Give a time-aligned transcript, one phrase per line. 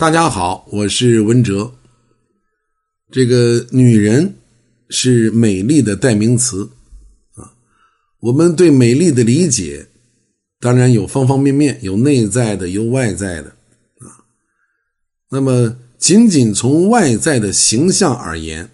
[0.00, 1.74] 大家好，我是文哲。
[3.12, 4.34] 这个女人
[4.88, 6.70] 是美丽的代名词
[7.34, 7.52] 啊。
[8.20, 9.88] 我们对美丽的理解，
[10.58, 13.48] 当然有方方面面，有内在的，有外在的
[13.98, 14.24] 啊。
[15.28, 18.70] 那么，仅仅从外在的形象而言，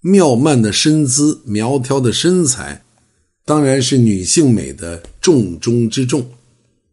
[0.00, 2.82] 妙曼的身姿，苗条的身材，
[3.44, 6.28] 当然是女性美的重中之重。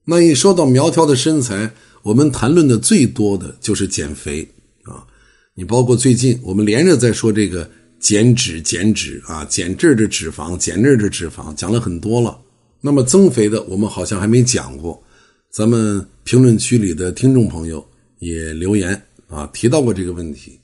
[0.06, 1.74] 那一说到苗条的身材，
[2.08, 4.48] 我们谈论的最多的就是减肥
[4.84, 5.06] 啊！
[5.54, 12.40] 你包括最近我们连着在说这个减脂、减脂啊，减这儿的脂肪，减那儿的脂肪，讲了很多了。
[12.80, 15.04] 那么增肥的，我们好像还没讲过。
[15.52, 17.86] 咱们评论区里的听众朋友
[18.20, 20.58] 也留言啊，提到过这个问题。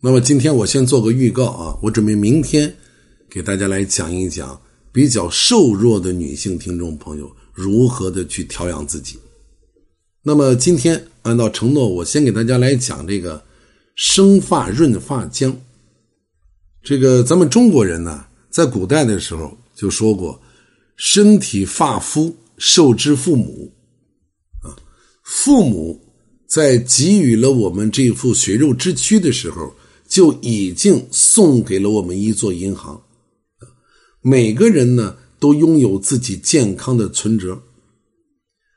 [0.00, 2.74] 那么今天我先做个预告啊，我准备明天
[3.28, 4.58] 给大家来讲一讲
[4.90, 9.18] 比较瘦弱的女性听众朋友如何的去调养自己。
[10.28, 13.40] 那么今天按照承诺，我先给大家来讲这个
[13.94, 15.54] 生发润发浆。
[16.82, 20.42] 这个咱们中国人呢，在古代的时候就说过，
[20.96, 23.72] 身体发肤受之父母，
[24.64, 24.74] 啊，
[25.22, 25.96] 父母
[26.48, 29.72] 在给予了我们这副血肉之躯的时候，
[30.08, 33.00] 就已经送给了我们一座银行。
[34.22, 37.62] 每个人呢，都拥有自己健康的存折。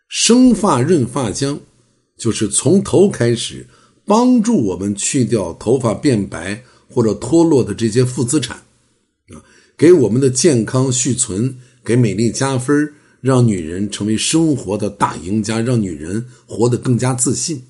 [0.09, 1.59] 生发润发浆，
[2.17, 3.67] 就是从头开始
[4.05, 8.57] 帮助我们去掉头发变白或者脱落的这些负资产，
[9.27, 9.37] 啊，
[9.77, 17.61] 给我们的健康续存，给美丽加分，让女人成为生活的大赢家，让女人活得更加自信。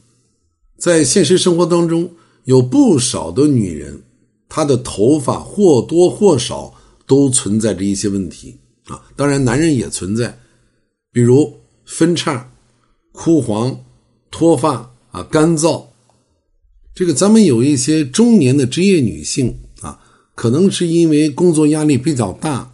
[0.78, 2.10] 在现实生活当中，
[2.46, 4.02] 有不少的女人，
[4.48, 6.74] 她的头发或多或少
[7.06, 10.40] 都存在着一些问题啊，当然男人也存在，
[11.12, 11.54] 比如。
[11.90, 12.52] 分叉、
[13.12, 13.84] 枯黄、
[14.30, 15.88] 脱发啊，干燥。
[16.94, 20.00] 这个咱们有一些中年的职业女性啊，
[20.36, 22.72] 可能是因为工作压力比较大，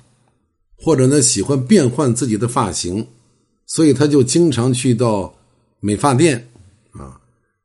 [0.76, 3.08] 或者呢喜欢变换自己的发型，
[3.66, 5.34] 所以她就经常去到
[5.80, 6.50] 美发店
[6.92, 7.18] 啊，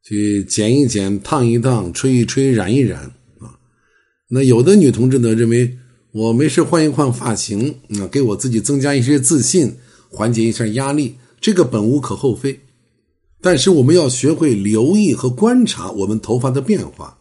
[0.04, 3.02] 去剪一剪、烫一烫、吹一吹、染一染
[3.40, 3.58] 啊。
[4.28, 5.76] 那有的女同志呢，认为
[6.12, 9.74] 我没事换一换发型啊，给我自己增加一些自信，
[10.08, 11.16] 缓解一下压力。
[11.40, 12.60] 这个本无可厚非，
[13.40, 17.16] 但是我们要学会留意和观察我们头发的变化。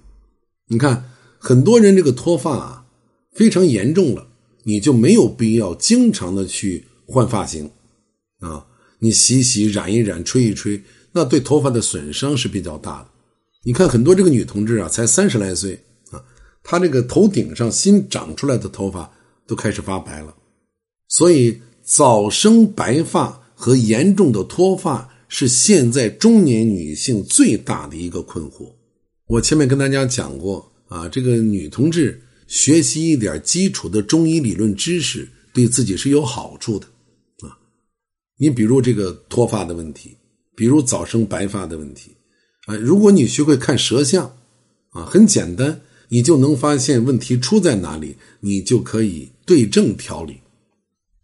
[0.67, 2.85] 你看，很多人这个脱发啊
[3.33, 4.27] 非常严重了，
[4.63, 7.71] 你就没有必要经常的去换发型
[8.41, 8.67] 啊。
[8.99, 13.07] 你洗洗、染一染、吹一吹，那对头发的损伤是比较大的。
[13.63, 15.81] 你看，很多这个女同志啊，才三十来岁
[16.11, 16.21] 啊，
[16.61, 19.09] 她这个头顶上新长出来的头发
[19.47, 20.35] 都开始发白了，
[21.07, 23.38] 所以早生白发。
[23.61, 28.71] 和严重的脱发是现在中年女性最大的一个困惑。
[29.27, 36.87] 我前面跟大家讲过啊，这个女同志学习一点基础的中医理论知识，对自己是有好处的
[37.41, 37.59] 啊。
[38.37, 40.15] 你比如这个脱发的问题，
[40.55, 42.11] 比如早生白发的问题
[42.65, 44.37] 啊，如果你学会看舌象
[44.91, 50.37] 啊，很简单，你就能发现问题出在哪里，你就可以对症调理。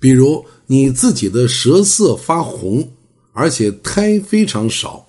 [0.06, 2.92] 比如你自己的舌色发红，
[3.34, 5.08] 而且苔非常少，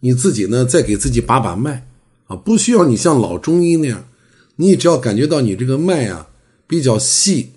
[0.00, 1.86] 你自己呢再给自己把把脉
[2.24, 4.08] 啊，不需要你像老中医那样，
[4.56, 6.26] 你只要感觉到你这个脉啊
[6.66, 7.50] 比较细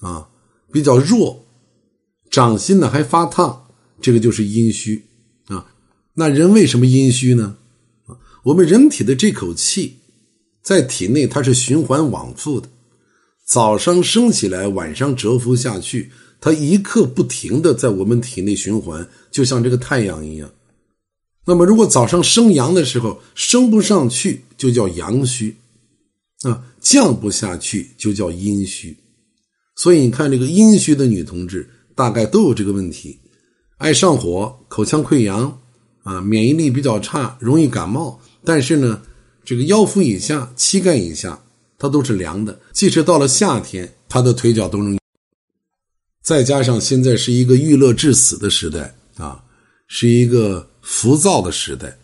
[0.00, 0.28] 啊，
[0.70, 1.46] 比较弱，
[2.30, 3.66] 掌心呢还发烫，
[3.98, 5.02] 这个就是阴虚
[5.46, 5.64] 啊。
[6.12, 7.56] 那人为什么阴虚呢？
[8.42, 9.96] 我们人体的这口气
[10.62, 12.68] 在体内它是循环往复的。
[13.48, 20.50] 早上升起来，晚上蛰伏下去，它一刻不停的在我们体内循环，就像这个太阳一样。
[21.46, 25.56] 那么，如果早上升阳的时候升不上去，就叫阳虚
[26.42, 28.94] 啊；降不下去，就叫阴虚。
[29.76, 33.18] 所以你看，这个阴虚的女同志大概都有这个问题：
[33.78, 35.58] 爱上火、口腔溃疡
[36.02, 38.20] 啊，免疫力比较差，容易感冒。
[38.44, 39.00] 但是呢，
[39.42, 41.42] 这个腰腹以下、膝盖以下。
[41.78, 44.98] 它都是凉的，即使到了夏天，它的腿脚都能。
[46.20, 49.42] 再加上现在是一个娱乐致死的时代啊，
[49.86, 51.96] 是一个浮躁的时代，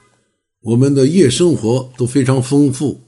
[0.63, 3.01] 我们的夜生活都非常丰富，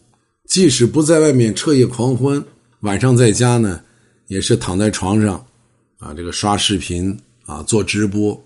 [0.48, 2.44] 即使不在外面彻夜狂欢，
[2.80, 3.82] 晚上在家呢，
[4.26, 5.46] 也是躺在床上，
[5.98, 7.16] 啊，这个刷视频
[7.46, 8.44] 啊，做直播。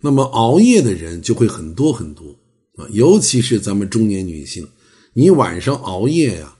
[0.00, 2.36] 那么熬夜的人就会很多很多
[2.76, 4.68] 啊，尤其是咱们中年女性，
[5.12, 6.56] 你晚上熬夜呀。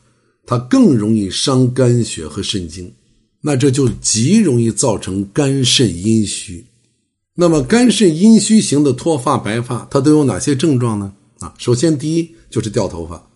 [0.51, 2.93] 它更容易伤肝血和肾经，
[3.41, 6.67] 那这就极容易造成肝肾阴虚。
[7.37, 11.13] 那么肝肾阴虚型的脱发白发，它都有哪些症状呢？
[11.39, 11.55] 啊。
[11.57, 13.31] 首先，第一就是掉头发，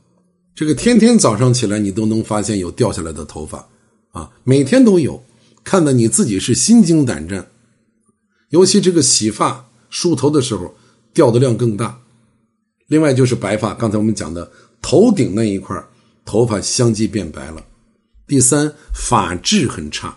[0.57, 3.65] 这个天天早上起来你都能发现有掉下来的头发
[4.11, 5.23] 啊，每天都有，
[5.63, 7.47] 看得你自己是心惊胆战。
[8.51, 10.75] 尤其这个洗发梳头的时候
[11.13, 11.97] 掉的量更大。
[12.89, 14.51] 另外就是白发，刚才我们讲的
[14.83, 15.81] 头顶那一块
[16.25, 17.65] 头发相继变白了。
[18.27, 20.17] 第三，发质很差，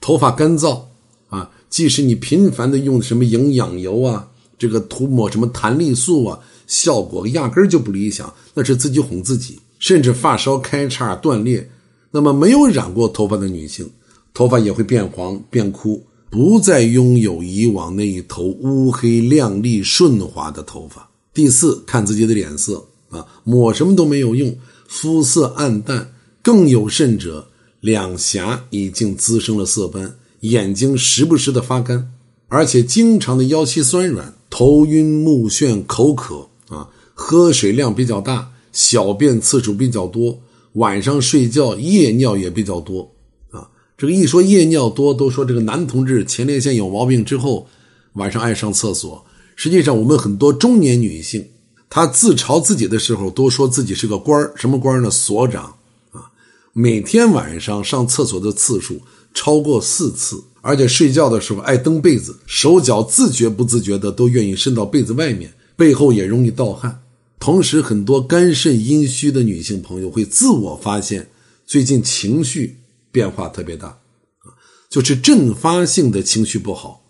[0.00, 0.82] 头发干燥
[1.28, 4.28] 啊，即使你频繁的用什么营养油啊，
[4.58, 9.58] 这个涂抹什么弹力素啊，效果压根儿就不理想，那是自己哄自己。
[9.78, 11.70] 甚至发梢开叉断裂，
[12.10, 13.88] 那么没有染过头发的女性，
[14.34, 21.08] 头发也会变黄变枯，不再拥有以往那一头乌黑亮丽顺滑的头发。
[21.32, 24.54] 第四，看自己的脸色啊，抹什么都没有用，
[24.90, 27.48] 肤色暗淡，更有甚者，
[27.78, 32.10] 两颊已经滋生了色斑，眼睛时不时的发干，
[32.48, 40.40] 而且经常的腰膝酸软，头晕目眩，口渴啊，喝水量比较大，小便次数比较多，
[40.72, 43.12] 晚上睡觉夜尿也比较多
[43.52, 43.70] 啊。
[43.96, 47.68] 这个一说夜尿多，都说这个男同志前列腺有毛病之后，
[48.14, 49.24] 晚上爱上厕所。
[49.54, 51.46] 实际上，我们很多中年女性，
[51.90, 55.10] 他自嘲自己的时候，都说自己是个官什么官呢？
[55.10, 55.64] 所长
[56.12, 56.30] 啊！
[56.72, 59.02] 每天晚上上厕所的次数
[59.34, 67.02] 超过四次，而且睡觉的时候爱蹬被子，手脚自觉不自觉的都愿意伸到被子外面，背后也容易盗汗。
[67.40, 71.28] 同时，很多肝肾阴虚的女性朋友会自我发现，
[71.66, 72.78] 最近情绪
[73.10, 74.54] 变化特别大，啊，
[74.88, 77.02] 就是阵发性的情绪不好。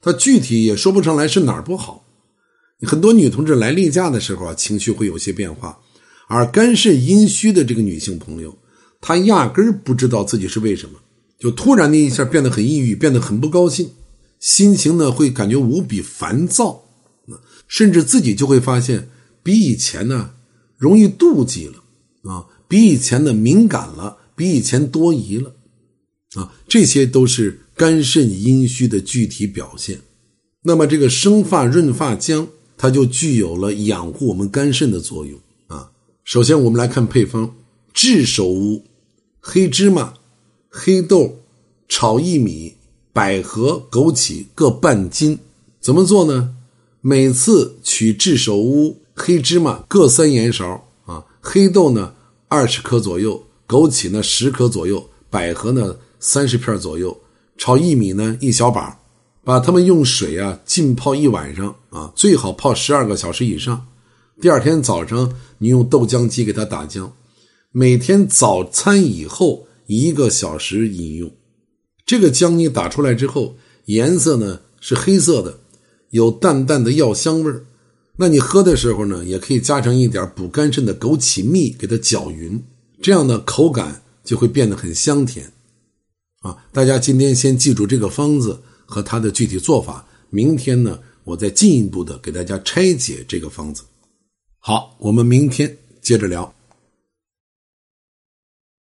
[0.00, 2.05] 他具体也说不上来是哪儿不好，
[2.82, 5.78] 很多女同志来例假的时候啊，情绪会有些变化，
[6.28, 8.58] 而肝肾阴虚的这个女性朋友，
[9.00, 10.98] 她压根儿不知道自己是为什么，
[11.38, 13.90] 就突然的一下变得很抑郁，变得很不高兴，
[14.40, 16.84] 心情呢会感觉无比烦躁，
[17.66, 19.08] 甚至自己就会发现
[19.42, 20.32] 比以前呢
[20.76, 21.82] 容易妒忌了
[22.30, 25.54] 啊，比以前呢敏感了，比以前多疑了，
[26.34, 27.60] 啊，这些都是。
[27.78, 30.00] 肝肾阴虚的具体表现，
[30.62, 32.46] 那么这个生发润发浆，
[32.76, 35.38] 它就具有了养护我们肝肾的作用
[35.68, 35.90] 啊。
[36.24, 37.54] 首先，我们来看配方：
[37.92, 38.84] 炙首乌、
[39.40, 40.14] 黑芝麻、
[40.68, 41.36] 黑豆、
[41.88, 42.74] 炒薏米、
[43.12, 45.38] 百合、枸杞各半斤。
[45.80, 46.54] 怎么做呢？
[47.00, 52.12] 每次取炙首乌、黑芝麻各三盐勺啊，黑豆呢
[52.48, 57.16] 二十克左右，枸杞呢十克左右，百合呢三十片左右。
[57.56, 59.00] 炒薏米呢，一小把，
[59.46, 63.86] 把它们用水啊浸泡一晚上啊，最好泡十二个小时以上。
[64.40, 67.12] 第二天早上，你用豆浆机给它打浆，
[67.70, 71.30] 每天早餐以后一个小时饮用。
[72.04, 73.54] 这个浆你打出来之后，
[73.84, 75.60] 颜色呢是黑色的，
[76.10, 77.64] 有淡淡的药香味儿。
[78.16, 82.60] 那你喝的时候呢，也可以加上一点补肝肾的枸杞蜜，给它搅匀，
[83.00, 85.52] 这样呢口感就会变得很香甜。
[86.40, 90.06] 啊，大家今天先记住这个方子和他的具体做法。
[90.30, 93.82] 明天呢，我再进一步的给大家拆解这个方子。
[94.58, 96.55] 好，我们明天接着聊。